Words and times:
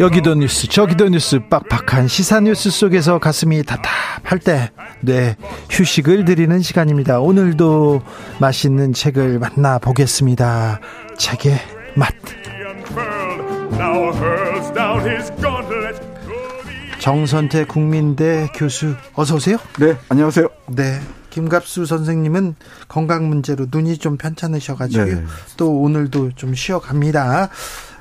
여기도 0.00 0.34
뉴스 0.34 0.68
저기도 0.68 1.08
뉴스 1.08 1.40
빡빡한 1.50 2.06
시사 2.06 2.40
뉴스 2.40 2.70
속에서 2.70 3.18
가슴이 3.18 3.64
답답할 3.64 4.38
때 4.38 4.70
네, 5.00 5.36
휴식을 5.70 6.24
드리는 6.24 6.60
시간입니다. 6.60 7.18
오늘도 7.18 8.02
맛있는 8.40 8.92
책을 8.92 9.40
만나 9.40 9.78
보겠습니다. 9.78 10.80
책의 11.18 11.58
맛. 11.96 12.12
정선태 17.00 17.64
국민대 17.64 18.48
교수 18.54 18.94
어서 19.14 19.34
오세요. 19.36 19.56
네, 19.80 19.96
안녕하세요. 20.08 20.48
네. 20.68 21.00
김갑수 21.30 21.86
선생님은 21.86 22.56
건강 22.88 23.28
문제로 23.28 23.66
눈이 23.70 23.98
좀 23.98 24.16
편찮으셔가지고 24.16 25.04
네. 25.04 25.24
또 25.56 25.80
오늘도 25.80 26.32
좀 26.36 26.54
쉬어갑니다. 26.54 27.50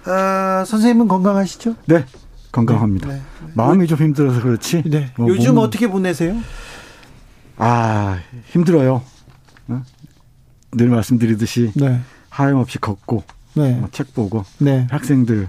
어, 0.08 0.66
선생님은 0.66 1.08
건강하시죠? 1.08 1.76
네, 1.86 2.06
건강합니다. 2.52 3.08
네, 3.08 3.14
네. 3.16 3.52
마음이 3.54 3.88
좀 3.88 3.98
힘들어서 4.00 4.42
그렇지. 4.42 4.84
네. 4.86 5.12
뭐 5.18 5.28
요즘 5.30 5.56
몸... 5.56 5.64
어떻게 5.64 5.88
보내세요? 5.88 6.36
아 7.58 8.20
힘들어요. 8.52 9.02
어? 9.68 9.84
늘 10.72 10.90
말씀드리듯이 10.90 11.72
네. 11.76 12.00
하염없이 12.30 12.80
걷고 12.80 13.24
네. 13.56 13.74
뭐책 13.74 14.14
보고 14.14 14.46
네. 14.60 14.88
학생들 14.90 15.48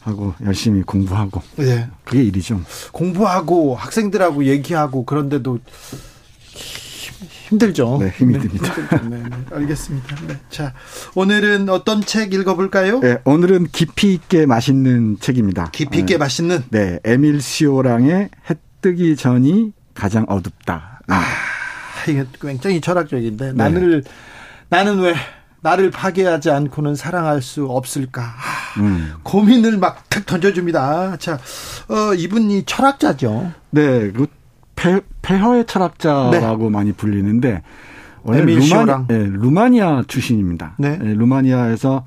하고 0.00 0.34
열심히 0.44 0.82
공부하고 0.82 1.42
네. 1.56 1.88
그게 2.04 2.22
일이죠. 2.22 2.60
공부하고 2.92 3.74
학생들하고 3.74 4.44
얘기하고 4.44 5.04
그런데도 5.04 5.58
힘들죠. 7.48 7.98
네, 8.00 8.08
힘이 8.16 8.34
네, 8.34 8.40
듭니다. 8.40 8.74
네, 9.08 9.22
네, 9.22 9.36
알겠습니다. 9.52 10.16
네. 10.26 10.38
자, 10.48 10.72
오늘은 11.14 11.68
어떤 11.68 12.00
책 12.00 12.32
읽어볼까요? 12.32 13.00
네, 13.00 13.18
오늘은 13.24 13.68
깊이 13.72 14.14
있게 14.14 14.46
맛있는 14.46 15.18
책입니다. 15.20 15.70
깊이 15.72 15.98
있게 16.00 16.14
네. 16.14 16.18
맛있는? 16.18 16.64
네, 16.70 17.00
에밀 17.04 17.40
시오랑의 17.40 18.30
해 18.50 18.54
뜨기 18.80 19.16
전이 19.16 19.72
가장 19.94 20.24
어둡다. 20.28 21.00
아, 21.08 21.24
이게 22.08 22.24
굉장히 22.40 22.80
철학적인데 22.80 23.46
네. 23.46 23.52
나를 23.52 24.04
나는 24.68 25.00
왜 25.00 25.14
나를 25.60 25.90
파괴하지 25.90 26.50
않고는 26.50 26.94
사랑할 26.94 27.40
수 27.40 27.66
없을까? 27.66 28.22
아, 28.22 28.80
음. 28.80 29.14
고민을 29.22 29.78
막 29.78 30.04
탁 30.14 30.26
던져줍니다. 30.26 31.16
자, 31.18 31.38
어, 31.88 32.14
이분이 32.14 32.64
철학자죠. 32.66 33.52
네, 33.70 34.12
그 34.12 34.26
폐, 34.84 35.00
폐허의 35.22 35.64
철학자라고 35.66 36.64
네. 36.64 36.70
많이 36.70 36.92
불리는데 36.92 37.62
원래 38.22 38.40
루마니, 38.42 39.06
네, 39.08 39.26
루마니아 39.26 40.04
출신입니다. 40.06 40.74
네. 40.78 40.98
네, 40.98 41.14
루마니아에서 41.14 42.04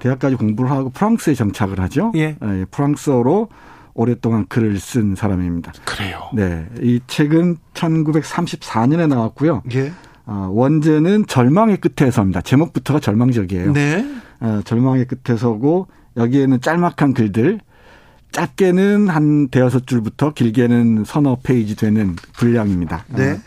대학까지 0.00 0.36
공부를 0.36 0.70
하고 0.70 0.90
프랑스에 0.90 1.34
정착을 1.34 1.80
하죠. 1.80 2.12
예. 2.16 2.36
네, 2.40 2.64
프랑스어로 2.70 3.48
오랫동안 3.94 4.46
글을 4.48 4.78
쓴 4.78 5.16
사람입니다. 5.16 5.72
그래요. 5.84 6.28
네, 6.32 6.66
이 6.80 7.00
책은 7.06 7.56
1934년에 7.74 9.08
나왔고요. 9.08 9.62
예. 9.74 9.92
어, 10.26 10.48
원제는 10.52 11.26
절망의 11.26 11.78
끝에서입니다. 11.78 12.42
제목부터가 12.42 13.00
절망적이에요. 13.00 13.72
네. 13.72 14.04
어, 14.40 14.60
절망의 14.64 15.06
끝에서고 15.06 15.88
여기에는 16.16 16.60
짤막한 16.60 17.14
글들 17.14 17.60
짧게는 18.32 19.08
한 19.08 19.48
대여섯 19.48 19.86
줄부터 19.86 20.32
길게는 20.32 21.04
서너 21.04 21.38
페이지 21.42 21.76
되는 21.76 22.16
분량입니다. 22.34 23.04
네. 23.08 23.32
어, 23.32 23.38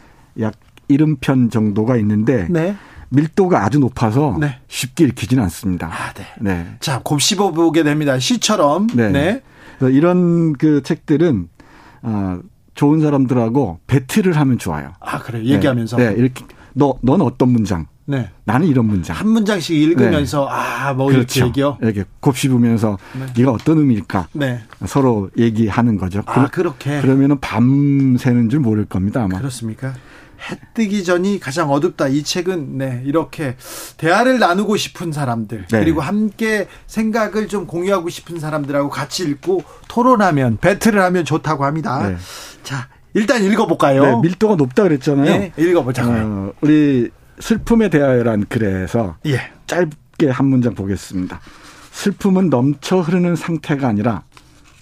약 0.41 0.53
70편 0.89 1.51
정도가 1.51 1.97
있는데 1.97 2.47
네. 2.49 2.75
밀도가 3.09 3.63
아주 3.63 3.79
높아서 3.79 4.37
네. 4.39 4.59
쉽게 4.67 5.05
읽히지는 5.05 5.43
않습니다. 5.43 5.87
아, 5.87 6.13
네. 6.13 6.25
네. 6.39 6.67
자, 6.79 7.01
곱씹어 7.03 7.51
보게 7.51 7.83
됩니다. 7.83 8.17
시처럼. 8.19 8.87
네. 8.93 9.09
네. 9.11 9.41
이런 9.81 10.53
그 10.53 10.81
책들은 10.83 11.49
어, 12.03 12.39
좋은 12.73 13.01
사람들하고 13.01 13.79
배틀을 13.87 14.37
하면 14.37 14.57
좋아요. 14.57 14.93
아, 14.99 15.19
그래. 15.19 15.43
얘기하면서. 15.43 15.97
네. 15.97 16.09
네. 16.09 16.15
이렇게 16.15 16.45
너, 16.73 16.97
넌 17.01 17.21
어떤 17.21 17.49
문장? 17.49 17.87
네. 18.05 18.29
나는 18.43 18.67
이런 18.67 18.85
문장. 18.85 19.15
한 19.15 19.29
문장씩 19.29 19.75
읽으면서 19.75 20.45
네. 20.45 20.51
아, 20.51 20.93
뭐 20.93 21.07
그렇죠. 21.07 21.51
이렇게. 21.55 21.61
이렇게 21.81 22.03
곱씹으면서 22.19 22.97
네. 23.19 23.25
네가 23.37 23.51
어떤 23.51 23.77
의미일까? 23.77 24.27
네. 24.33 24.61
서로 24.85 25.29
얘기하는 25.37 25.97
거죠. 25.97 26.21
아, 26.25 26.47
그렇게. 26.47 27.01
그러면은 27.01 27.39
밤새는 27.39 28.49
줄 28.49 28.59
모를 28.59 28.85
겁니다, 28.85 29.23
아마. 29.23 29.37
그렇습니까? 29.37 29.93
해 30.49 30.57
뜨기 30.73 31.03
전이 31.03 31.39
가장 31.39 31.69
어둡다. 31.69 32.07
이 32.07 32.23
책은 32.23 32.77
네, 32.77 33.03
이렇게 33.05 33.55
대화를 33.97 34.39
나누고 34.39 34.75
싶은 34.75 35.11
사람들 35.11 35.67
네. 35.69 35.79
그리고 35.79 36.01
함께 36.01 36.67
생각을 36.87 37.47
좀 37.47 37.67
공유하고 37.67 38.09
싶은 38.09 38.39
사람들하고 38.39 38.89
같이 38.89 39.23
읽고 39.23 39.63
토론하면 39.87 40.57
배틀을 40.59 40.99
하면 40.99 41.25
좋다고 41.25 41.63
합니다. 41.63 42.09
네. 42.09 42.17
자, 42.63 42.87
일단 43.13 43.43
읽어볼까요? 43.43 44.03
네, 44.03 44.15
밀도가 44.21 44.55
높다 44.55 44.83
그랬잖아요. 44.83 45.25
네, 45.25 45.51
읽어보자. 45.57 46.07
어, 46.07 46.53
우리 46.61 47.11
슬픔에 47.41 47.89
대하여란 47.89 48.45
글에서 48.45 49.17
예. 49.25 49.39
짧게 49.67 50.29
한 50.29 50.45
문장 50.45 50.75
보겠습니다. 50.75 51.41
슬픔은 51.91 52.49
넘쳐 52.49 53.01
흐르는 53.01 53.35
상태가 53.35 53.87
아니라 53.87 54.23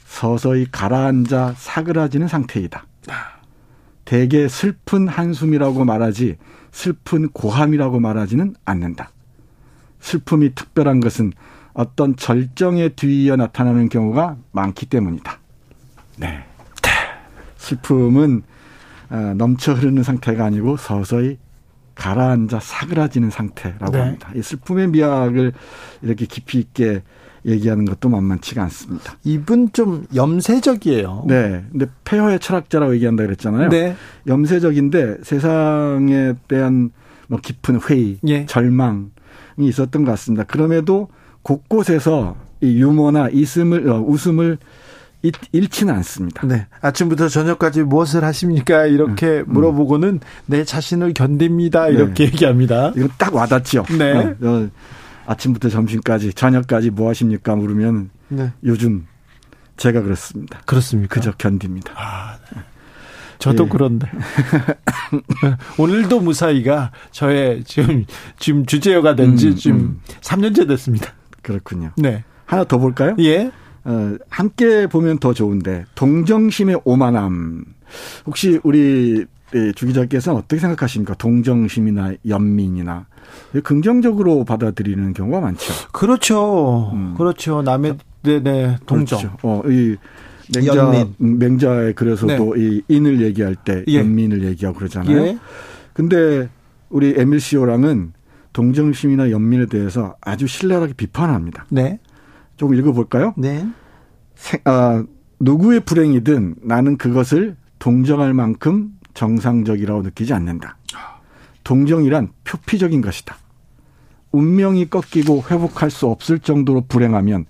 서서히 0.05 0.67
가라앉아 0.71 1.55
사그라지는 1.57 2.27
상태이다. 2.27 2.85
대개 4.05 4.47
슬픈 4.47 5.07
한숨이라고 5.07 5.85
말하지 5.85 6.37
슬픈 6.71 7.29
고함이라고 7.29 7.99
말하지는 7.99 8.55
않는다. 8.65 9.11
슬픔이 10.01 10.53
특별한 10.55 10.99
것은 10.99 11.31
어떤 11.73 12.15
절정에 12.15 12.89
뒤이어 12.89 13.35
나타나는 13.35 13.89
경우가 13.89 14.37
많기 14.51 14.85
때문이다. 14.85 15.39
네. 16.17 16.43
슬픔은 17.57 18.43
어, 19.11 19.33
넘쳐 19.35 19.73
흐르는 19.73 20.03
상태가 20.03 20.45
아니고 20.45 20.77
서서히 20.77 21.37
가라앉아 21.99 22.61
사그라지는 22.61 23.29
상태라고 23.29 23.91
네. 23.91 23.99
합니다. 23.99 24.31
이 24.33 24.41
슬픔의 24.41 24.87
미학을 24.87 25.51
이렇게 26.01 26.25
깊이 26.25 26.57
있게 26.59 27.03
얘기하는 27.45 27.85
것도 27.85 28.07
만만치가 28.07 28.63
않습니다. 28.63 29.17
이분 29.25 29.71
좀 29.73 30.05
염세적이에요. 30.15 31.25
네. 31.27 31.65
근데 31.71 31.87
폐허의 32.05 32.39
철학자라고 32.39 32.95
얘기한다 32.95 33.25
그랬잖아요. 33.25 33.69
네. 33.69 33.95
염세적인데 34.27 35.17
세상에 35.23 36.33
대한 36.47 36.91
뭐 37.27 37.39
깊은 37.39 37.81
회의, 37.89 38.17
예. 38.27 38.45
절망이 38.45 39.09
있었던 39.59 40.05
것 40.05 40.11
같습니다. 40.11 40.45
그럼에도 40.45 41.09
곳곳에서 41.41 42.37
이 42.61 42.81
유머나 42.81 43.29
있음을, 43.29 43.89
어, 43.89 43.99
웃음을 43.99 44.57
잃지는 45.51 45.93
않습니다. 45.95 46.47
네. 46.47 46.67
아침부터 46.81 47.27
저녁까지 47.27 47.83
무엇을 47.83 48.23
하십니까? 48.23 48.85
이렇게 48.85 49.39
음. 49.39 49.45
물어보고는 49.47 50.21
내 50.45 50.63
자신을 50.63 51.13
견딥니다. 51.13 51.87
네. 51.87 51.93
이렇게 51.93 52.25
네. 52.25 52.31
얘기합니다. 52.31 52.93
이거 52.95 53.07
딱 53.17 53.35
와닿죠. 53.35 53.85
네. 53.97 54.13
어, 54.13 54.35
어, 54.41 54.69
아침부터 55.25 55.69
점심까지 55.69 56.33
저녁까지 56.33 56.89
뭐 56.91 57.09
하십니까? 57.09 57.55
물으면 57.55 58.09
네. 58.29 58.51
요즘 58.63 59.07
제가 59.77 60.01
그렇습니다. 60.01 60.61
그렇습니까? 60.65 61.15
그저 61.15 61.31
견딥니다. 61.37 61.93
아, 61.95 62.37
네. 62.55 62.61
저도 63.39 63.65
예. 63.65 63.69
그런데 63.69 64.11
오늘도 65.79 66.19
무사히가 66.19 66.91
저의 67.11 67.63
지금 67.63 68.05
지금 68.37 68.65
주제어가 68.65 69.15
된지 69.15 69.49
음, 69.49 69.55
지금 69.55 69.79
음. 69.79 70.01
3년째 70.21 70.67
됐습니다. 70.67 71.13
그렇군요. 71.41 71.91
네. 71.95 72.23
하나 72.45 72.63
더 72.65 72.77
볼까요? 72.77 73.15
예. 73.19 73.51
어, 73.85 74.15
함께 74.29 74.87
보면 74.87 75.19
더 75.19 75.33
좋은데 75.33 75.85
동정심의 75.95 76.81
오만함. 76.83 77.65
혹시 78.25 78.59
우리 78.63 79.25
예, 79.55 79.71
주 79.71 79.87
기자께서는 79.87 80.39
어떻게 80.39 80.59
생각하십니까? 80.59 81.15
동정심이나 81.15 82.13
연민이나 82.27 83.07
긍정적으로 83.63 84.43
받아들이는 84.45 85.13
경우가 85.13 85.39
많죠. 85.41 85.73
그렇죠. 85.91 86.91
음. 86.93 87.15
그렇죠. 87.17 87.61
남의 87.63 87.97
네네 88.21 88.39
네, 88.41 88.77
동정. 88.85 89.19
그렇죠. 89.19 89.37
어, 89.41 89.63
이 89.67 89.95
맹자 90.53 90.75
연민. 90.75 91.15
맹자에 91.17 91.93
그래서도 91.93 92.55
네. 92.55 92.61
이 92.61 92.81
인을 92.87 93.21
얘기할 93.21 93.55
때 93.55 93.83
예. 93.87 93.99
연민을 93.99 94.43
얘기하고 94.45 94.77
그러잖아요. 94.77 95.17
예. 95.17 95.37
근데 95.93 96.49
우리 96.89 97.13
에밀 97.17 97.39
시오랑은 97.39 98.13
동정심이나 98.53 99.31
연민에 99.31 99.67
대해서 99.67 100.15
아주 100.21 100.47
신랄하게 100.47 100.93
비판합니다. 100.93 101.65
네. 101.69 101.99
좀 102.59 102.75
읽어볼까요? 102.75 103.33
네. 103.37 103.65
세, 104.35 104.59
아, 104.65 105.03
누구의 105.39 105.79
불행이든 105.79 106.55
나는 106.61 106.97
그것을 106.97 107.55
동정할 107.79 108.33
만큼 108.33 108.91
정상적이라고 109.13 110.01
느끼지 110.01 110.33
않는다. 110.33 110.77
동정이란 111.63 112.33
표피적인 112.43 112.99
것이다. 112.99 113.37
운명이 114.33 114.89
꺾이고 114.89 115.43
회복할 115.49 115.89
수 115.89 116.07
없을 116.07 116.39
정도로 116.39 116.85
불행하면 116.87 117.45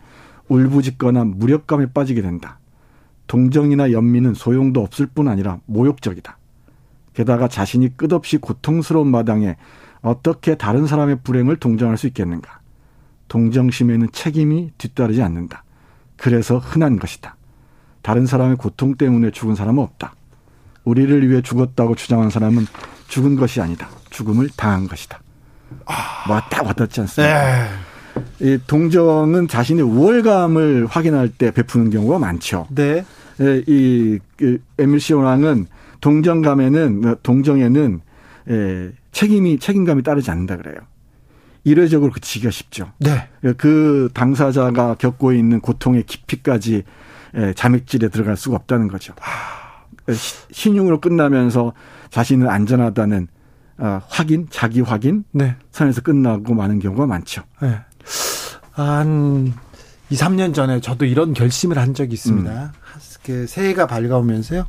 울부짖거나 0.48 1.24
무력감에 1.24 1.88
빠지게 1.92 2.22
된다. 2.22 2.60
동정이나 3.26 3.92
연민은 3.92 4.36
소용도 4.36 4.82
없을 4.82 5.08
뿐 5.08 5.28
아니라 5.28 5.60
모욕적이다. 5.66 6.38
게다가 7.16 7.48
자신이 7.48 7.98
끝없이 7.98 8.38
고통스러운 8.38 9.10
마당에 9.10 9.58
어떻게 10.02 10.56
다른 10.56 10.86
사람의 10.86 11.22
불행을 11.24 11.58
동정할 11.58 11.98
수 11.98 12.06
있겠는가. 12.06 12.59
동정심에는 13.30 14.10
책임이 14.12 14.74
뒤따르지 14.78 15.22
않는다. 15.22 15.64
그래서 16.18 16.58
흔한 16.58 17.00
것이다. 17.00 17.36
다른 18.02 18.26
사람의 18.26 18.58
고통 18.58 18.96
때문에 18.96 19.32
죽은 19.32 19.56
사람은 19.56 19.82
없다. 19.82 20.14
우리를 20.84 21.30
위해 21.30 21.42
죽었다고 21.42 21.96
주장한 21.96 22.30
사람은 22.30 22.66
죽은 23.08 23.36
것이 23.36 23.62
아니다. 23.62 23.88
죽음을 24.10 24.50
당한 24.56 24.88
것이다. 24.88 25.20
왔다 26.30 26.64
와닿지 26.64 27.02
않습니다. 27.02 27.44
네. 27.44 27.70
이 28.42 28.60
동정은 28.68 29.48
자신의 29.48 29.84
우월감을 29.84 30.88
확인할 30.88 31.30
때 31.30 31.52
베푸는 31.52 31.90
경우가 31.90 32.20
많죠. 32.20 32.68
네. 32.70 33.06
예, 33.42 33.64
이, 33.68 34.20
그 34.36 34.62
에밀 34.78 35.00
시오랑은 35.00 35.68
동정감에는 36.02 37.18
동정에는 37.24 38.02
예, 38.50 38.92
책임이 39.12 39.60
책임감이 39.60 40.04
따르지 40.04 40.32
않는다 40.32 40.58
그래요. 40.58 40.78
이례적으로 41.64 42.12
그치기가 42.12 42.52
쉽죠. 42.52 42.92
네. 43.00 43.28
그 43.58 44.10
당사자가 44.14 44.96
겪고 44.96 45.34
있는 45.34 45.60
고통의 45.60 46.04
깊이까지 46.04 46.84
예, 47.36 47.54
자맥질에 47.54 48.10
들어갈 48.10 48.38
수가 48.38 48.56
없다는 48.56 48.88
거죠. 48.88 49.14
신용으로 50.52 51.00
끝나면서 51.00 51.74
자신은 52.10 52.50
안전하다는 52.50 53.28
어, 53.78 54.02
확인, 54.10 54.48
자기 54.50 54.82
확인 54.82 55.24
네. 55.32 55.56
선에서 55.72 56.02
끝나고 56.02 56.54
마는 56.54 56.80
경우가 56.80 57.06
많죠. 57.06 57.44
네. 57.62 57.80
한 58.72 59.54
2, 60.10 60.16
3년 60.16 60.54
전에 60.54 60.82
저도 60.82 61.06
이런 61.06 61.34
결심을 61.34 61.78
한 61.78 61.94
적이 61.94 62.14
있습니다. 62.14 62.52
음. 62.52 62.70
그 63.24 63.48
새해가 63.48 63.88
밝아오면서요. 63.88 64.66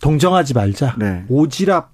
동정하지 0.00 0.54
말자. 0.54 0.96
네. 0.98 1.24
오지랖 1.28 1.86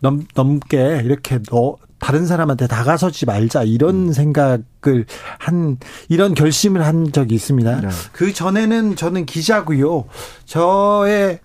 넘, 0.00 0.26
넘게 0.34 1.02
이렇게 1.04 1.40
너, 1.42 1.76
다른 1.98 2.26
사람한테 2.26 2.66
다가서지 2.66 3.26
말자 3.26 3.62
이런 3.62 4.08
음. 4.08 4.12
생각을 4.12 5.06
한 5.38 5.78
이런 6.08 6.34
결심을 6.34 6.84
한 6.84 7.12
적이 7.12 7.34
있습니다. 7.34 7.80
네. 7.80 7.88
그 8.12 8.32
전에는 8.32 8.96
저는 8.96 9.26
기자고요. 9.26 10.04
저의 10.44 11.40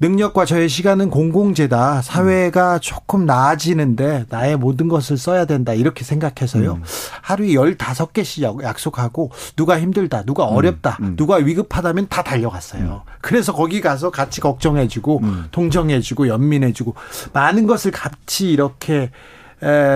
능력과 0.00 0.44
저의 0.44 0.68
시간은 0.68 1.08
공공재다. 1.08 2.02
사회가 2.02 2.78
조금 2.80 3.24
나아지는데 3.26 4.26
나의 4.28 4.56
모든 4.56 4.88
것을 4.88 5.16
써야 5.16 5.44
된다. 5.44 5.72
이렇게 5.72 6.04
생각해서요. 6.04 6.74
음. 6.74 6.82
하루에 7.22 7.48
15개씩 7.54 8.62
약속하고 8.62 9.30
누가 9.56 9.80
힘들다, 9.80 10.24
누가 10.24 10.48
음. 10.48 10.56
어렵다, 10.56 10.98
음. 11.00 11.16
누가 11.16 11.36
위급하다면 11.36 12.08
다 12.10 12.22
달려갔어요. 12.22 13.04
음. 13.06 13.12
그래서 13.20 13.54
거기 13.54 13.80
가서 13.80 14.10
같이 14.10 14.40
걱정해주고 14.40 15.20
음. 15.22 15.44
동정해주고 15.52 16.28
연민해주고 16.28 16.94
많은 17.32 17.66
것을 17.66 17.90
같이 17.92 18.50
이렇게 18.50 18.94
에, 18.94 19.10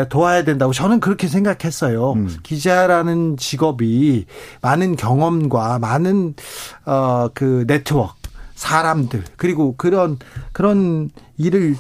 도와야 0.09 0.45
된다고 0.45 0.73
저는 0.73 1.01
그렇게 1.01 1.29
생각했어요. 1.29 2.13
음. 2.13 2.37
기자라는 2.43 3.37
직업이 3.37 4.27
많은 4.63 4.97
경험과 4.97 5.79
많은 5.79 6.35
어그 6.85 7.65
네트워크 7.67 8.15
사람들 8.55 9.25
그리고 9.37 9.75
그런 9.77 10.19
그런 10.53 11.11
일을 11.37 11.77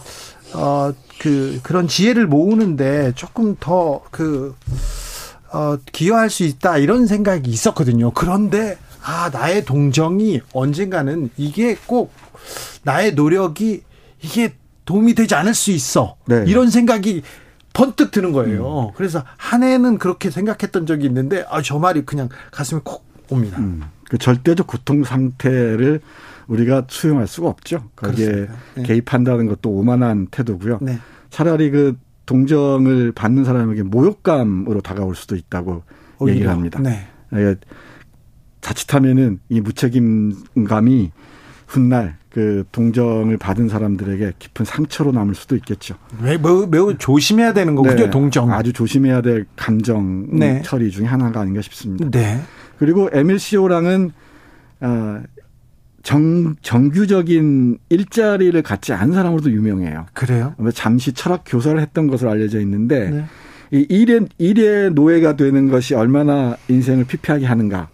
어그 0.54 1.60
그런 1.62 1.88
지혜를 1.88 2.26
모으는데 2.26 3.12
조금 3.14 3.56
더그 3.58 4.54
어, 5.52 5.78
기여할 5.92 6.30
수 6.30 6.44
있다 6.44 6.78
이런 6.78 7.06
생각이 7.06 7.50
있었거든요. 7.50 8.10
그런데 8.12 8.76
아 9.02 9.30
나의 9.32 9.64
동정이 9.64 10.40
언젠가는 10.52 11.30
이게 11.36 11.76
꼭 11.86 12.12
나의 12.82 13.14
노력이 13.14 13.82
이게 14.22 14.54
도움이 14.84 15.14
되지 15.14 15.34
않을 15.34 15.54
수 15.54 15.70
있어 15.70 16.16
네. 16.26 16.44
이런 16.46 16.70
생각이 16.70 17.22
번뜩 17.78 18.10
드는 18.10 18.32
거예요. 18.32 18.88
음. 18.88 18.92
그래서 18.96 19.22
한 19.36 19.62
해는 19.62 19.98
그렇게 19.98 20.30
생각했던 20.30 20.84
적이 20.86 21.06
있는데 21.06 21.44
아 21.48 21.62
저 21.62 21.78
말이 21.78 22.04
그냥 22.04 22.28
가슴에 22.50 22.80
콕 22.82 23.04
옵니다. 23.30 23.58
음. 23.58 23.82
그 24.08 24.18
절대적 24.18 24.66
고통 24.66 25.04
상태를 25.04 26.00
우리가 26.48 26.86
수용할 26.88 27.26
수가 27.28 27.48
없죠. 27.48 27.84
거기에 27.94 28.48
네. 28.74 28.82
개입한다는 28.82 29.46
것도 29.46 29.70
오만한 29.70 30.26
태도고요. 30.30 30.78
네. 30.80 30.98
차라리 31.30 31.70
그 31.70 31.96
동정을 32.26 33.12
받는 33.12 33.44
사람에게 33.44 33.82
모욕감으로 33.84 34.80
다가올 34.80 35.14
수도 35.14 35.36
있다고 35.36 35.82
오히려. 36.18 36.34
얘기를 36.34 36.50
합니다. 36.50 36.80
네. 36.80 37.06
예, 37.34 37.54
자칫하면은 38.60 39.40
이 39.50 39.60
무책임감이 39.60 41.12
훗날 41.68 42.16
그 42.30 42.64
동정을 42.72 43.36
받은 43.36 43.68
사람들에게 43.68 44.32
깊은 44.38 44.64
상처로 44.64 45.12
남을 45.12 45.34
수도 45.34 45.54
있겠죠. 45.56 45.96
매우, 46.20 46.66
매우 46.66 46.96
조심해야 46.96 47.52
되는 47.52 47.74
거군요, 47.74 47.94
네, 47.94 48.10
동정. 48.10 48.50
아주 48.52 48.72
조심해야 48.72 49.20
될 49.20 49.44
감정 49.54 50.26
네. 50.38 50.62
처리 50.64 50.90
중에 50.90 51.06
하나가 51.06 51.40
아닌가 51.40 51.60
싶습니다. 51.60 52.10
네. 52.10 52.40
그리고 52.78 53.10
시오랑은 53.38 54.12
어, 54.80 55.22
정, 56.02 56.54
정규적인 56.62 57.78
일자리를 57.90 58.60
갖지 58.62 58.94
않은 58.94 59.12
사람으로도 59.12 59.50
유명해요. 59.50 60.06
그래요? 60.14 60.54
잠시 60.72 61.12
철학 61.12 61.42
교사를 61.44 61.78
했던 61.78 62.06
것으로 62.06 62.30
알려져 62.30 62.60
있는데 62.60 63.10
네. 63.10 63.24
이 63.72 63.84
일의, 63.90 64.26
일의 64.38 64.92
노예가 64.92 65.36
되는 65.36 65.68
것이 65.70 65.94
얼마나 65.94 66.56
인생을 66.68 67.04
피폐하게 67.04 67.44
하는가 67.44 67.88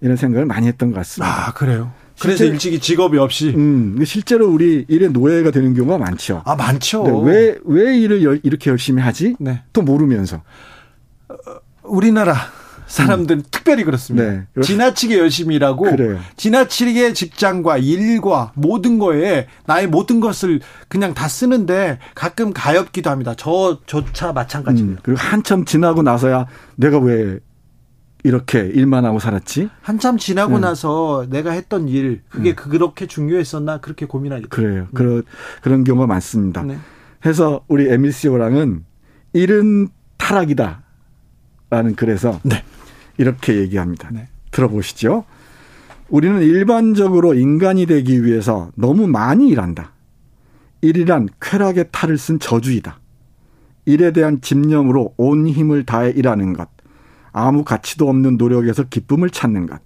이런 0.00 0.16
생각을 0.16 0.46
많이 0.46 0.66
했던 0.66 0.90
것 0.90 0.96
같습니다. 0.96 1.48
아, 1.48 1.52
그래요? 1.52 1.92
그래서 2.22 2.44
일찍이 2.44 2.78
직업이 2.78 3.18
없이. 3.18 3.52
음, 3.56 3.98
실제로 4.04 4.48
우리 4.48 4.84
일의 4.88 5.10
노예가 5.10 5.50
되는 5.50 5.74
경우가 5.74 5.98
많죠. 5.98 6.42
아, 6.44 6.54
많죠. 6.54 7.02
네, 7.02 7.30
왜, 7.30 7.58
왜 7.64 7.98
일을 7.98 8.40
이렇게 8.42 8.70
열심히 8.70 9.02
하지? 9.02 9.34
네. 9.40 9.62
또 9.72 9.82
모르면서. 9.82 10.42
어, 11.28 11.34
우리나라 11.82 12.36
사람들은 12.86 13.40
음. 13.40 13.44
특별히 13.50 13.84
그렇습니다. 13.84 14.30
네. 14.30 14.62
지나치게 14.62 15.18
열심히 15.18 15.56
일하고 15.56 15.84
그래요. 15.84 16.18
지나치게 16.36 17.14
직장과 17.14 17.78
일과 17.78 18.52
모든 18.54 18.98
거에 18.98 19.46
나의 19.66 19.86
모든 19.86 20.20
것을 20.20 20.60
그냥 20.88 21.14
다 21.14 21.26
쓰는데 21.26 21.98
가끔 22.14 22.52
가엾기도 22.52 23.08
합니다. 23.08 23.34
저조차 23.34 24.32
마찬가지입니다. 24.32 25.00
음. 25.00 25.02
그리고 25.02 25.20
한참 25.20 25.64
지나고 25.64 26.02
나서야 26.02 26.46
내가 26.76 26.98
왜 26.98 27.38
이렇게 28.24 28.60
일만 28.60 29.04
하고 29.04 29.18
살았지? 29.18 29.68
한참 29.80 30.16
지나고 30.16 30.54
네. 30.54 30.60
나서 30.60 31.26
내가 31.28 31.50
했던 31.50 31.88
일 31.88 32.22
그게 32.28 32.50
네. 32.50 32.54
그렇게 32.54 33.06
중요했었나 33.06 33.78
그렇게 33.78 34.06
고민하게 34.06 34.46
그래요. 34.48 34.82
네. 34.82 34.88
그런 34.94 35.22
그런 35.60 35.84
경우가 35.84 36.06
많습니다. 36.06 36.62
네. 36.62 36.78
해서 37.26 37.64
우리 37.68 37.88
에밀 37.88 38.12
시오랑은 38.12 38.84
일은 39.32 39.88
타락이다. 40.18 40.82
라는 41.70 41.94
글에서 41.94 42.38
네. 42.42 42.64
이렇게 43.16 43.56
얘기합니다. 43.56 44.10
네. 44.12 44.28
들어보시죠. 44.50 45.24
우리는 46.08 46.42
일반적으로 46.42 47.34
인간이 47.34 47.86
되기 47.86 48.24
위해서 48.24 48.70
너무 48.76 49.06
많이 49.06 49.48
일한다. 49.48 49.92
일이란 50.82 51.28
쾌락의 51.40 51.86
탈을 51.90 52.18
쓴 52.18 52.38
저주이다. 52.38 53.00
일에 53.86 54.12
대한 54.12 54.40
집념으로 54.42 55.14
온 55.16 55.46
힘을 55.46 55.84
다해 55.84 56.10
일하는 56.10 56.52
것. 56.52 56.68
아무 57.32 57.64
가치도 57.64 58.08
없는 58.08 58.36
노력에서 58.36 58.84
기쁨을 58.84 59.30
찾는 59.30 59.66
것. 59.66 59.80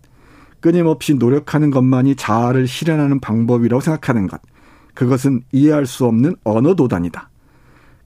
끊임없이 0.61 1.15
노력하는 1.15 1.71
것만이 1.71 2.17
자아를 2.17 2.67
실현하는 2.67 3.21
방법이라고 3.21 3.81
생각하는 3.81 4.26
것. 4.26 4.41
그것은 4.95 5.43
이해할 5.53 5.87
수 5.87 6.07
없는 6.07 6.37
언어 6.45 6.75
도단이다. 6.75 7.29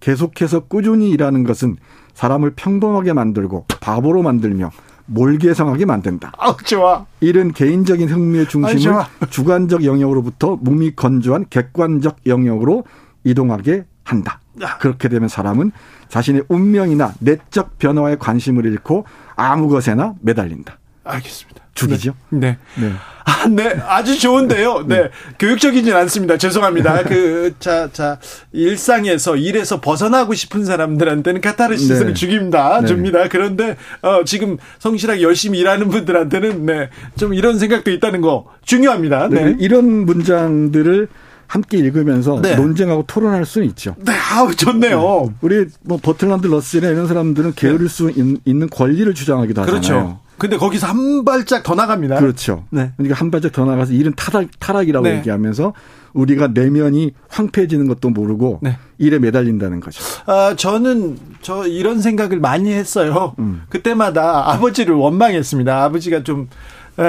계속해서 0.00 0.60
꾸준히 0.60 1.10
일하는 1.10 1.44
것은 1.44 1.76
사람을 2.14 2.52
평범하게 2.56 3.12
만들고 3.12 3.66
바보로 3.80 4.22
만들며 4.22 4.70
몰개성하게 5.06 5.86
만든다. 5.86 6.32
아, 6.38 6.56
좋아. 6.64 7.04
이런 7.20 7.52
개인적인 7.52 8.08
흥미의 8.08 8.48
중심을 8.48 8.94
아, 8.94 9.08
주관적 9.28 9.84
영역으로부터 9.84 10.56
무미 10.60 10.94
건조한 10.94 11.46
객관적 11.50 12.18
영역으로 12.26 12.84
이동하게 13.24 13.84
한다. 14.04 14.40
그렇게 14.78 15.08
되면 15.08 15.28
사람은 15.28 15.72
자신의 16.08 16.44
운명이나 16.48 17.14
내적 17.20 17.78
변화에 17.78 18.16
관심을 18.16 18.64
잃고 18.66 19.06
아무 19.36 19.68
것에나 19.68 20.14
매달린다. 20.20 20.78
알겠습니다. 21.04 21.60
죽이죠? 21.74 22.14
네. 22.28 22.58
네. 22.76 22.88
네. 22.88 22.92
아, 23.24 23.46
네. 23.46 23.80
아주 23.86 24.18
좋은데요. 24.18 24.86
네. 24.86 25.02
네. 25.02 25.10
교육적이진 25.38 25.94
않습니다. 25.94 26.36
죄송합니다. 26.36 27.04
그, 27.04 27.54
자, 27.58 27.88
자, 27.92 28.18
일상에서, 28.52 29.36
일에서 29.36 29.80
벗어나고 29.80 30.34
싶은 30.34 30.64
사람들한테는 30.64 31.40
카타르시스를 31.40 32.08
네. 32.08 32.14
죽입니다. 32.14 32.80
네. 32.80 32.86
줍니다. 32.86 33.28
그런데, 33.30 33.76
어, 34.02 34.24
지금 34.24 34.58
성실하게 34.78 35.22
열심히 35.22 35.60
일하는 35.60 35.88
분들한테는, 35.88 36.66
네. 36.66 36.90
좀 37.16 37.32
이런 37.32 37.58
생각도 37.58 37.90
있다는 37.90 38.20
거 38.20 38.46
중요합니다. 38.64 39.28
네. 39.28 39.44
네. 39.44 39.56
이런 39.58 40.04
문장들을 40.04 41.08
함께 41.50 41.78
읽으면서 41.78 42.40
네. 42.40 42.54
논쟁하고 42.54 43.02
토론할 43.08 43.44
수는 43.44 43.66
있죠. 43.70 43.96
네, 43.98 44.12
아우 44.12 44.54
좋네요. 44.54 45.24
네. 45.26 45.34
우리 45.40 45.66
뭐 45.82 45.98
버틀란드 46.00 46.46
러셀이나 46.46 46.92
이런 46.92 47.08
사람들은 47.08 47.54
게으를 47.56 47.88
네. 47.88 47.88
수 47.88 48.12
있는 48.44 48.70
권리를 48.70 49.12
주장하기도 49.12 49.62
하잖아요. 49.62 49.80
그렇죠. 49.80 50.20
근데 50.38 50.56
거기서 50.56 50.86
한 50.86 51.24
발짝 51.24 51.64
더 51.64 51.74
나갑니다. 51.74 52.20
그렇죠. 52.20 52.64
네. 52.70 52.92
그러니까 52.96 53.18
한 53.18 53.32
발짝 53.32 53.50
더 53.50 53.64
나가서 53.64 53.92
일은 53.92 54.12
타락, 54.16 54.46
타락이라고 54.60 55.08
네. 55.08 55.18
얘기하면서 55.18 55.72
우리가 56.12 56.48
내면이 56.54 57.14
황폐해지는 57.28 57.88
것도 57.88 58.10
모르고 58.10 58.60
네. 58.62 58.78
일에 58.98 59.18
매달린다는 59.18 59.80
거죠. 59.80 60.04
아, 60.26 60.54
저는 60.56 61.18
저 61.42 61.66
이런 61.66 62.00
생각을 62.00 62.38
많이 62.38 62.72
했어요. 62.72 63.34
음. 63.40 63.62
그때마다 63.68 64.52
아버지를 64.52 64.94
원망했습니다. 64.94 65.82
아버지가 65.84 66.22
좀 66.22 66.42
어, 66.42 66.48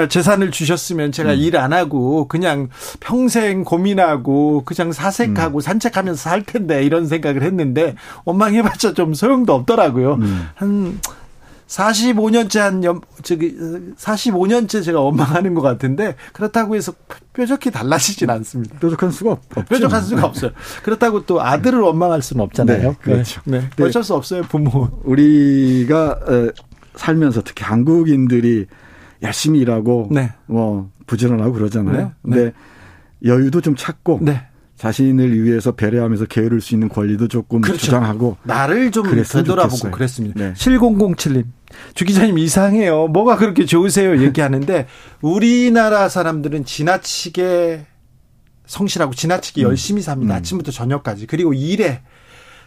재산을 0.08 0.50
주셨으면 0.50 1.12
제가 1.12 1.32
음. 1.32 1.38
일안 1.38 1.72
하고 1.72 2.26
그냥 2.28 2.68
평생 3.00 3.64
고민하고 3.64 4.62
그냥 4.64 4.92
사색하고 4.92 5.58
음. 5.58 5.60
산책하면서 5.60 6.20
살 6.20 6.42
텐데 6.44 6.82
이런 6.84 7.06
생각을 7.06 7.42
했는데 7.42 7.94
원망해봤자 8.24 8.94
좀 8.94 9.14
소용도 9.14 9.54
없더라고요. 9.54 10.14
음. 10.14 10.48
한 10.54 10.98
45년째 11.72 12.58
한 12.58 12.84
연, 12.84 13.00
저기, 13.22 13.56
45년째 13.96 14.84
제가 14.84 15.00
원망하는 15.00 15.54
것 15.54 15.62
같은데, 15.62 16.16
그렇다고 16.34 16.76
해서 16.76 16.92
뾰족히 17.32 17.70
달라지진 17.70 18.28
않습니다. 18.28 18.78
뾰족한 18.78 19.10
수가 19.10 19.32
없, 19.32 19.40
죠 19.54 19.64
뾰족한 19.64 20.02
수가 20.02 20.26
없어요. 20.26 20.50
그렇다고 20.82 21.24
또 21.24 21.40
아들을 21.40 21.80
원망할 21.80 22.20
수는 22.20 22.44
없잖아요. 22.44 22.90
네, 22.90 22.96
그렇죠. 23.00 23.40
네, 23.44 23.62
네. 23.74 23.84
어쩔 23.84 24.04
수 24.04 24.14
없어요, 24.14 24.42
부모. 24.42 24.90
우리가 25.04 26.18
살면서 26.96 27.40
특히 27.42 27.64
한국인들이 27.64 28.66
열심히 29.22 29.60
일하고, 29.60 30.08
네. 30.10 30.32
뭐, 30.46 30.90
부지런하고 31.06 31.52
그러잖아요. 31.52 31.96
네. 31.96 32.10
근데 32.22 32.44
네. 32.44 32.52
여유도 33.24 33.60
좀 33.60 33.76
찾고, 33.76 34.20
네. 34.22 34.46
자신을 34.82 35.44
위해서 35.44 35.70
배려하면서 35.72 36.24
게으를 36.24 36.60
수 36.60 36.74
있는 36.74 36.88
권리도 36.88 37.28
조금 37.28 37.60
그렇죠. 37.60 37.82
주장하고 37.82 38.36
나를 38.42 38.90
좀 38.90 39.04
되돌아보고 39.08 39.92
그랬습니다. 39.92 40.44
네. 40.44 40.52
7007님 40.54 41.44
주 41.94 42.04
기자님 42.04 42.36
이상해요. 42.36 43.06
뭐가 43.06 43.36
그렇게 43.36 43.64
좋으세요? 43.64 44.20
얘기하는데 44.20 44.88
우리나라 45.22 46.08
사람들은 46.08 46.64
지나치게 46.64 47.86
성실하고 48.66 49.14
지나치게 49.14 49.62
음. 49.62 49.68
열심히 49.68 50.02
삽니다. 50.02 50.34
음. 50.34 50.38
아침부터 50.38 50.72
저녁까지. 50.72 51.28
그리고 51.28 51.54
일에 51.54 52.02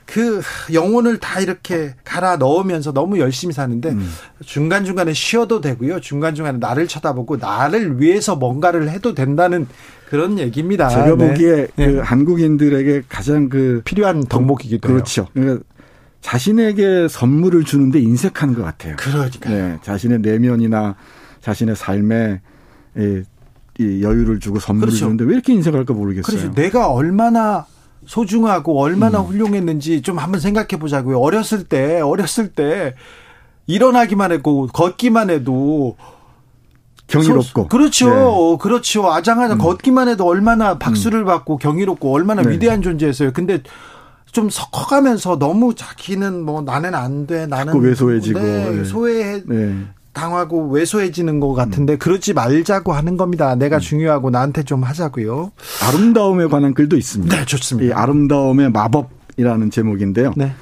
그 0.05 0.41
영혼을 0.71 1.17
다 1.17 1.39
이렇게 1.39 1.95
갈아 2.03 2.37
넣으면서 2.37 2.93
너무 2.93 3.19
열심히 3.19 3.53
사는데 3.53 3.89
음. 3.89 4.07
중간중간에 4.45 5.13
쉬어도 5.13 5.61
되고요. 5.61 5.99
중간중간에 5.99 6.59
나를 6.59 6.87
쳐다보고 6.87 7.37
나를 7.37 7.99
위해서 7.99 8.35
뭔가를 8.35 8.89
해도 8.89 9.15
된다는 9.15 9.67
그런 10.07 10.37
얘기입니다. 10.37 10.89
제가 10.89 11.15
네. 11.15 11.27
보기에 11.27 11.67
네. 11.75 11.91
그 11.91 11.99
한국인들에게 11.99 13.03
가장 13.09 13.49
그 13.49 13.81
필요한 13.83 14.23
덕목이기도 14.23 14.87
해요. 14.87 14.95
그렇죠. 14.95 15.27
그러니까 15.33 15.63
자신에게 16.21 17.07
선물을 17.09 17.63
주는데 17.63 17.99
인색한 17.99 18.53
것 18.53 18.63
같아요. 18.63 18.95
그러니까. 18.97 19.49
네, 19.49 19.79
자신의 19.81 20.19
내면이나 20.19 20.95
자신의 21.41 21.75
삶에 21.75 22.41
이 22.97 24.03
여유를 24.03 24.39
주고 24.39 24.59
선물을 24.59 24.89
그렇죠. 24.89 25.05
주는데 25.05 25.25
왜 25.25 25.33
이렇게 25.33 25.53
인색할까 25.53 25.93
모르겠어요. 25.93 26.39
그렇죠. 26.39 26.53
내가 26.53 26.91
얼마나 26.91 27.65
소중하고 28.07 28.79
얼마나 28.81 29.19
음. 29.19 29.25
훌륭했는지 29.25 30.01
좀 30.01 30.17
한번 30.17 30.39
생각해 30.39 30.79
보자고요. 30.79 31.19
어렸을 31.19 31.63
때, 31.63 32.01
어렸을 32.01 32.49
때 32.49 32.95
일어나기만 33.67 34.31
했고 34.31 34.67
걷기만 34.67 35.29
해도 35.29 35.97
경이롭고. 37.07 37.43
소, 37.43 37.67
그렇죠. 37.67 38.09
네. 38.09 38.57
그렇죠. 38.61 39.11
아장아장 39.11 39.57
음. 39.57 39.61
걷기만 39.61 40.07
해도 40.07 40.25
얼마나 40.25 40.77
박수를 40.77 41.21
음. 41.21 41.25
받고 41.25 41.57
경이롭고 41.57 42.13
얼마나 42.13 42.41
네. 42.41 42.51
위대한 42.51 42.81
존재였어요. 42.81 43.31
근데 43.33 43.61
좀 44.31 44.49
섞어가면서 44.49 45.39
너무 45.39 45.75
자기는 45.75 46.41
뭐 46.41 46.61
나는 46.61 46.93
안 46.93 47.25
돼. 47.25 47.47
나는 47.47 47.79
외소해지고 47.79 48.39
네, 48.39 48.69
네. 48.69 48.83
소외 48.83 49.41
네. 49.45 49.75
당하고 50.15 50.69
외소해지는 50.69 51.39
것 51.39 51.53
같은데 51.53 51.93
음. 51.93 51.97
그러지 51.99 52.33
말자고 52.33 52.93
하는 52.93 53.17
겁니다. 53.17 53.53
내가 53.55 53.77
음. 53.77 53.79
중요하고 53.79 54.31
나한테 54.31 54.63
좀 54.63 54.81
하자고요. 54.81 55.51
아름다움에 55.83 56.47
관한 56.47 56.73
글도 56.73 56.97
있습니다. 56.97 57.35
네, 57.35 57.45
좋습니다. 57.45 57.89
이 57.89 57.93
아름다움의 57.93 58.71
마법이라는 58.71 59.69
제목인데요. 59.69 60.33
네. 60.35 60.53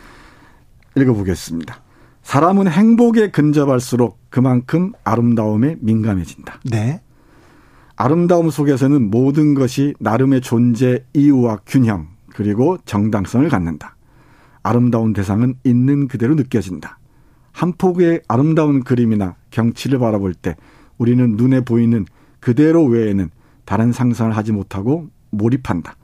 읽어보겠습니다. 0.97 1.81
사람은 2.23 2.67
행복에 2.67 3.29
근접할수록 3.31 4.19
그만큼 4.29 4.91
아름다움에 5.03 5.77
민감해진다. 5.79 6.59
네. 6.65 7.01
아름다움 7.95 8.49
속에서는 8.49 9.11
모든 9.11 9.53
것이 9.53 9.93
나름의 9.99 10.41
존재 10.41 11.05
이유와 11.13 11.59
균형 11.67 12.07
그리고 12.33 12.77
정당성을 12.85 13.47
갖는다. 13.49 13.95
아름다운 14.63 15.13
대상은 15.13 15.55
있는 15.63 16.07
그대로 16.07 16.33
느껴진다. 16.33 16.97
한 17.51 17.73
폭의 17.73 18.21
아름다운 18.27 18.83
그림이나 18.83 19.35
경치를 19.53 19.99
바라볼 19.99 20.33
때 20.33 20.55
우리는 20.97 21.37
눈에 21.37 21.61
보이는 21.61 22.05
그대로 22.39 22.83
외에는 22.83 23.29
다른 23.65 23.91
상상을 23.91 24.35
하지 24.35 24.51
못하고 24.51 25.07
몰입한다. 25.29 25.95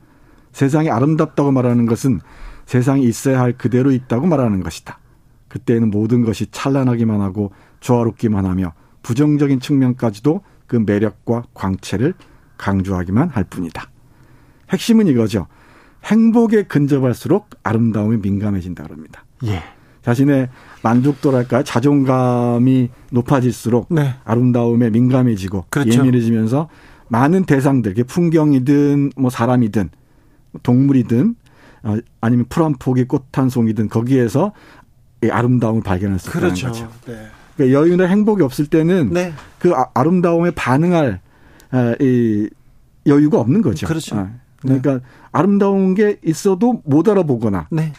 세상이 0.54 0.90
아름답다고 0.90 1.52
말하는 1.52 1.86
것은 1.86 2.22
세상이 2.66 3.04
있어야 3.04 3.42
할 3.42 3.58
그대로 3.58 3.92
있다고 3.92 4.28
말하는 4.28 4.62
것이다. 4.62 5.00
그때에는 5.50 5.90
모든 5.90 6.24
것이 6.24 6.48
찬란하기만 6.52 7.22
하고 7.22 7.52
조화롭기만 7.80 8.46
하며 8.46 8.74
부정적인 9.02 9.60
측면까지도 9.60 10.42
그 10.68 10.76
매력과 10.76 11.46
광채를 11.54 12.14
강조하기만 12.58 13.30
할 13.30 13.44
뿐이다. 13.46 13.90
핵심은 14.70 15.08
이거죠. 15.08 15.48
행복에 16.06 16.64
근접할수록 16.64 17.50
아름다움이 17.64 18.18
민감해진다 18.18 18.84
그럽니다. 18.84 19.26
예. 19.46 19.64
자신의 20.10 20.50
만족도랄까 20.82 21.62
자존감이 21.62 22.90
높아질수록 23.12 23.88
네. 23.94 24.16
아름다움에 24.24 24.90
민감해지고 24.90 25.66
그렇죠. 25.70 26.00
예민해지면서 26.00 26.68
많은 27.10 27.44
대상들, 27.44 27.94
풍경이든 28.06 29.12
뭐 29.18 29.30
사람이든 29.30 29.90
동물이든 30.64 31.36
어, 31.84 31.98
아니면 32.22 32.46
풀 32.50 32.64
한 32.64 32.74
폭의 32.74 33.06
꽃한 33.06 33.50
송이든 33.50 33.90
거기에서 33.90 34.52
이 35.24 35.30
아름다움을 35.30 35.84
발견할 35.84 36.18
수 36.18 36.30
있다는 36.30 36.48
그렇죠. 36.48 36.68
거죠. 36.68 36.90
네. 37.06 37.28
그러니까 37.56 37.80
여유나 37.80 38.06
행복이 38.06 38.42
없을 38.42 38.66
때는 38.66 39.12
네. 39.12 39.34
그 39.60 39.74
아, 39.76 39.86
아름다움에 39.94 40.52
반응할 40.52 41.20
아, 41.72 41.96
이 42.00 42.50
여유가 43.06 43.40
없는 43.40 43.62
거죠. 43.62 43.86
그렇죠. 43.86 44.18
아, 44.18 44.32
그러니까 44.62 44.94
네. 44.96 45.00
아름다운 45.32 45.94
게 45.94 46.18
있어도 46.26 46.82
못 46.84 47.08
알아보거나 47.08 47.68
네. 47.70 47.94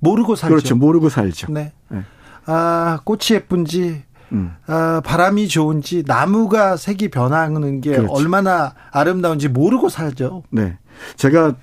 모르고 0.00 0.36
살죠. 0.36 0.54
그렇죠. 0.54 0.76
모르고 0.76 1.08
살죠. 1.08 1.52
네. 1.52 1.72
네. 1.88 2.02
아, 2.46 3.00
꽃이 3.04 3.20
예쁜지 3.32 4.02
음. 4.32 4.52
아, 4.66 5.00
바람이 5.04 5.48
좋은지 5.48 6.04
나무가 6.06 6.76
색이 6.76 7.08
변하는 7.08 7.80
게 7.80 7.96
그렇죠. 7.96 8.12
얼마나 8.12 8.74
아름다운지 8.92 9.48
모르고 9.48 9.88
살죠. 9.88 10.44
네. 10.50 10.78
제가 11.16 11.56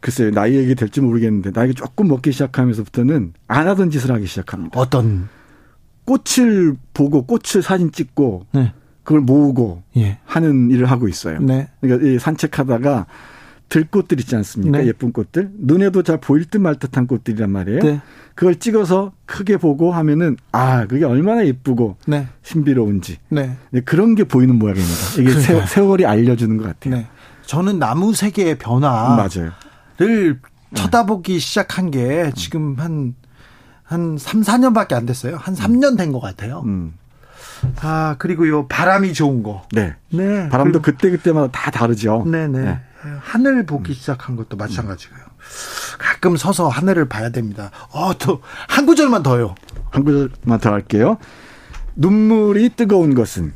글쎄요, 0.00 0.30
나이 0.30 0.54
얘기 0.54 0.74
될지 0.74 1.02
모르겠는데, 1.02 1.50
나이가 1.52 1.74
조금 1.74 2.08
먹기 2.08 2.32
시작하면서부터는 2.32 3.34
안 3.48 3.68
하던 3.68 3.90
짓을 3.90 4.10
하기 4.12 4.26
시작합니다. 4.26 4.80
어떤? 4.80 5.28
꽃을 6.06 6.74
보고 6.94 7.26
꽃을 7.26 7.62
사진 7.62 7.92
찍고, 7.92 8.46
네. 8.52 8.72
그걸 9.02 9.20
모으고 9.20 9.82
예. 9.96 10.18
하는 10.24 10.70
일을 10.70 10.86
하고 10.86 11.06
있어요. 11.06 11.40
네. 11.40 11.68
그러니까 11.80 12.08
이 12.08 12.18
산책하다가 12.18 13.06
들꽃들 13.70 14.20
있지 14.20 14.36
않습니까? 14.36 14.78
네. 14.78 14.86
예쁜 14.86 15.12
꽃들. 15.12 15.50
눈에도 15.56 16.02
잘 16.02 16.18
보일 16.18 16.44
듯 16.44 16.58
말 16.58 16.74
듯한 16.78 17.06
꽃들이란 17.06 17.50
말이에요. 17.50 17.80
네. 17.80 18.00
그걸 18.34 18.56
찍어서 18.56 19.12
크게 19.26 19.56
보고 19.56 19.92
하면은 19.92 20.36
아, 20.52 20.86
그게 20.86 21.04
얼마나 21.04 21.46
예쁘고 21.46 21.96
네. 22.06 22.26
신비로운지. 22.42 23.18
네. 23.30 23.56
그런 23.86 24.14
게 24.14 24.24
보이는 24.24 24.58
모양입니다. 24.58 24.94
이게 25.18 25.24
그러니까. 25.32 25.66
세월이 25.66 26.04
알려주는 26.04 26.56
것 26.58 26.64
같아요. 26.64 26.94
네. 26.96 27.06
저는 27.46 27.78
나무 27.78 28.12
세계의 28.14 28.58
변화. 28.58 29.16
맞아요. 29.16 29.52
를 29.98 30.38
쳐다보기 30.74 31.38
시작한 31.38 31.90
게 31.90 32.30
지금 32.34 32.74
한, 32.78 33.14
한 33.82 34.16
3, 34.18 34.40
4년밖에 34.42 34.92
안 34.94 35.06
됐어요. 35.06 35.36
한 35.36 35.54
3년 35.54 35.96
된 35.96 36.12
것 36.12 36.20
같아요. 36.20 36.62
음. 36.66 36.94
아, 37.82 38.16
그리고 38.18 38.48
요, 38.48 38.66
바람이 38.68 39.12
좋은 39.12 39.42
거. 39.42 39.62
네. 39.72 39.94
네. 40.10 40.48
바람도 40.48 40.80
그때그때마다 40.82 41.48
다 41.52 41.70
다르죠. 41.70 42.24
네네. 42.26 42.58
네. 42.58 42.80
하늘 43.20 43.64
보기 43.64 43.94
시작한 43.94 44.36
것도 44.36 44.56
마찬가지고요. 44.56 45.20
가끔 45.98 46.36
서서 46.36 46.68
하늘을 46.68 47.08
봐야 47.08 47.30
됩니다. 47.30 47.70
어, 47.92 48.16
또, 48.18 48.42
한 48.68 48.84
구절만 48.86 49.22
더요. 49.22 49.54
한 49.90 50.04
구절만 50.04 50.60
더 50.60 50.72
할게요. 50.72 51.16
눈물이 51.96 52.70
뜨거운 52.76 53.14
것은, 53.14 53.52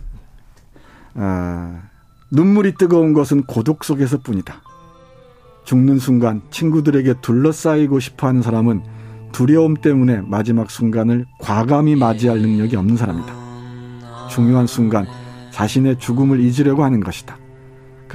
아, 1.15 1.83
눈물이 2.31 2.75
뜨거운 2.75 3.13
것은 3.13 3.43
고독 3.45 3.85
속에서 3.85 4.19
뿐이다. 4.19 4.63
죽는 5.65 5.99
순간 5.99 6.43
친구들에게 6.51 7.15
둘러싸이고 7.21 8.01
싶어 8.01 8.27
하는 8.27 8.43
사람은 8.43 8.83
두려움 9.33 9.75
때문에 9.75 10.23
마지막 10.23 10.71
순간을 10.71 11.27
과감히 11.41 11.97
맞이할 11.97 12.39
능력이 12.39 12.77
없는 12.77 12.97
사람이다. 12.97 14.29
중요한 14.31 14.67
순간 14.67 15.07
자신의 15.51 15.99
죽음을 15.99 16.41
잊으려고 16.41 16.85
하는 16.85 17.01
것이다. 17.01 17.37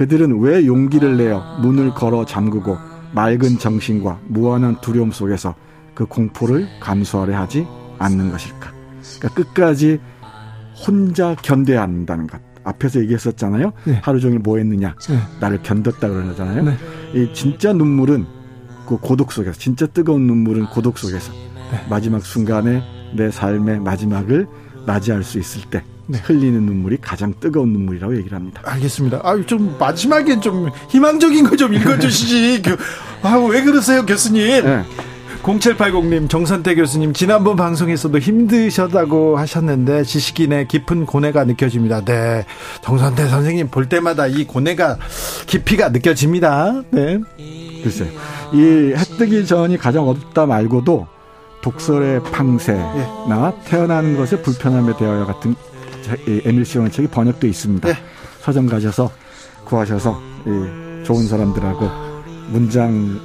그들은 0.00 0.40
왜 0.40 0.64
용기를 0.64 1.18
내어 1.18 1.58
문을 1.60 1.90
걸어 1.90 2.24
잠그고 2.24 2.78
맑은 3.12 3.58
정신과 3.58 4.20
무한한 4.28 4.80
두려움 4.80 5.10
속에서 5.10 5.54
그 5.92 6.06
공포를 6.06 6.66
감수하려 6.80 7.36
하지 7.36 7.66
않는 7.98 8.30
것일까? 8.30 8.72
그러니까 9.18 9.34
끝까지 9.34 10.00
혼자 10.86 11.34
견뎌야 11.34 11.82
한다는 11.82 12.26
것. 12.26 12.40
앞에서 12.64 13.00
얘기했었잖아요. 13.00 13.72
네. 13.84 14.00
하루 14.02 14.20
종일 14.20 14.38
뭐 14.38 14.56
했느냐. 14.56 14.94
네. 15.06 15.18
나를 15.38 15.58
견뎠다 15.58 16.00
그러잖아요. 16.00 16.62
네. 16.62 16.76
이 17.12 17.34
진짜 17.34 17.74
눈물은 17.74 18.24
그 18.88 18.96
고독 18.96 19.32
속에서, 19.32 19.58
진짜 19.58 19.86
뜨거운 19.86 20.26
눈물은 20.26 20.64
고독 20.68 20.96
속에서 20.96 21.30
네. 21.72 21.86
마지막 21.90 22.24
순간에 22.24 22.82
내 23.14 23.30
삶의 23.30 23.80
마지막을 23.80 24.46
맞이할 24.86 25.22
수 25.22 25.38
있을 25.38 25.68
때 25.68 25.84
네. 26.10 26.18
흘리는 26.22 26.60
눈물이 26.62 26.98
가장 27.00 27.32
뜨거운 27.40 27.72
눈물이라고 27.72 28.16
얘기를 28.16 28.36
합니다. 28.36 28.60
알겠습니다. 28.64 29.20
아, 29.22 29.36
좀 29.46 29.76
마지막엔 29.78 30.40
좀 30.40 30.70
희망적인 30.88 31.48
거 31.48 31.56
좀 31.56 31.74
읽어주시지. 31.74 32.62
아, 33.22 33.36
왜 33.36 33.62
그러세요, 33.62 34.04
교수님? 34.06 34.64
네. 34.64 34.82
0780님, 35.42 36.28
정선태 36.28 36.74
교수님, 36.74 37.14
지난번 37.14 37.56
방송에서도 37.56 38.18
힘드셨다고 38.18 39.38
하셨는데, 39.38 40.04
지식인의 40.04 40.68
깊은 40.68 41.06
고뇌가 41.06 41.44
느껴집니다. 41.44 42.04
네. 42.04 42.44
정선태 42.82 43.26
선생님 43.26 43.68
볼 43.68 43.88
때마다 43.88 44.26
이 44.26 44.44
고뇌가, 44.46 44.98
깊이가 45.46 45.88
느껴집니다. 45.90 46.82
네. 46.90 47.20
글쎄요. 47.82 48.10
이 48.52 48.92
해뜨기 48.94 49.46
전이 49.46 49.78
가장 49.78 50.06
어둡다 50.08 50.44
말고도, 50.44 51.06
독설의 51.62 52.22
팡세나 52.32 53.52
태어나는 53.64 54.16
것에 54.16 54.40
불편함에 54.42 54.96
대하여 54.98 55.24
같은 55.26 55.54
에밀 56.44 56.64
시온의 56.64 56.90
책이 56.92 57.08
번역돼 57.08 57.48
있습니다. 57.48 57.88
네. 57.88 57.94
서점 58.40 58.66
가셔서 58.66 59.10
구하셔서 59.64 60.20
좋은 61.04 61.26
사람들하고 61.26 61.90
문장 62.48 63.20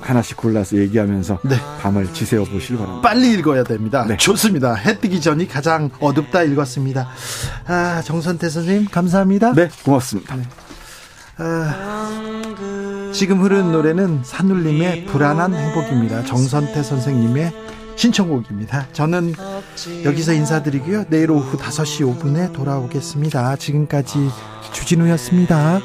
하나씩 0.00 0.36
골라서 0.36 0.76
얘기하면서 0.76 1.38
네. 1.44 1.56
밤을 1.80 2.12
지새워 2.12 2.44
보시길 2.44 2.76
바랍니다. 2.76 3.08
빨리 3.08 3.32
읽어야 3.34 3.62
됩니다. 3.62 4.04
네. 4.06 4.16
좋습니다. 4.16 4.74
해 4.74 4.98
뜨기 4.98 5.20
전이 5.20 5.46
가장 5.46 5.90
어둡다 6.00 6.42
읽었습니다. 6.42 7.08
아, 7.66 8.02
정선태 8.04 8.48
선생님 8.48 8.88
감사합니다. 8.90 9.52
네, 9.54 9.68
고맙습니다. 9.84 10.36
네. 10.36 10.42
아, 11.38 13.10
지금 13.12 13.42
흐르는 13.42 13.72
노래는 13.72 14.20
산울림의 14.24 15.06
불안한 15.06 15.54
행복입니다. 15.54 16.24
정선태 16.24 16.82
선생님의 16.82 17.52
신청곡입니다. 17.96 18.88
저는 18.92 19.34
여기서 20.04 20.32
인사드리고요. 20.32 21.04
내일 21.08 21.30
오후 21.30 21.56
5시 21.56 22.18
5분에 22.18 22.52
돌아오겠습니다. 22.52 23.56
지금까지 23.56 24.28
주진우였습니다. 24.72 25.80